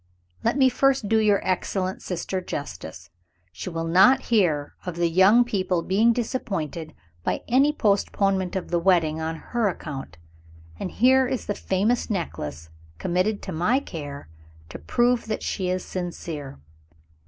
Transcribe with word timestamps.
Let 0.43 0.57
me 0.57 0.67
first 0.67 1.07
do 1.09 1.19
your 1.19 1.45
excellent 1.47 2.01
sister 2.01 2.41
justice. 2.41 3.11
She 3.51 3.69
will 3.69 3.83
not 3.85 4.19
hear 4.33 4.73
of 4.83 4.95
the 4.95 5.07
young 5.07 5.43
people 5.43 5.83
being 5.83 6.11
disappointed 6.11 6.95
by 7.23 7.43
any 7.47 7.71
postponement 7.71 8.55
of 8.55 8.71
the 8.71 8.79
wedding, 8.79 9.21
on 9.21 9.35
her 9.35 9.67
account. 9.69 10.17
And 10.79 10.89
here 10.89 11.27
is 11.27 11.45
the 11.45 11.53
famous 11.53 12.09
necklace, 12.09 12.71
committed 12.97 13.43
to 13.43 13.51
my 13.51 13.79
care, 13.79 14.27
to 14.69 14.79
prove 14.79 15.27
that 15.27 15.43
she 15.43 15.69
is 15.69 15.85
sincere." 15.85 16.57